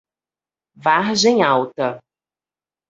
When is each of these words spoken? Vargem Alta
Vargem 0.87 1.43
Alta 1.43 2.01